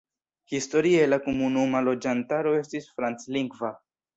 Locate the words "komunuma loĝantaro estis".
1.27-2.89